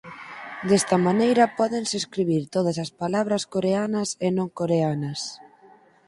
[0.69, 5.21] Desta maneira pódense escribir todas as palabras coreanas e non coreanas.